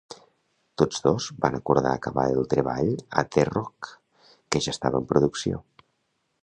Tots 0.81 1.03
dos 1.07 1.27
van 1.43 1.57
acordar 1.57 1.91
acabar 1.97 2.25
el 2.37 2.49
treball 2.55 2.91
a 3.23 3.25
"The 3.37 3.45
Rock", 3.53 3.93
que 4.31 4.63
ja 4.67 4.77
estava 4.77 5.03
en 5.05 5.09
producció. 5.13 5.63